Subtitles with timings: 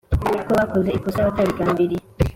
[0.47, 2.03] ko bakoze ikosa batabigambiriye